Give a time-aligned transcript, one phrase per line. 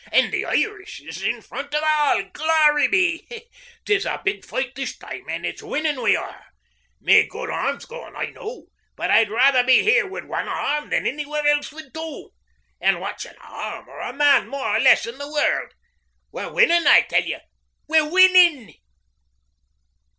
[0.11, 2.23] An' the Irish is in front av all.
[2.33, 3.27] Glory be!
[3.85, 6.45] 'Tis a big foight this time, an' it's winnin' we are.
[6.99, 11.05] Me good arm's gone I know, but I'd rather be here wid wan arm than
[11.05, 12.31] annywhere else wid two.
[12.79, 15.73] An' what's an arm or a man more or less in the world?
[16.31, 17.37] We're winnin', I tell ye
[17.87, 18.73] we're winnin'!'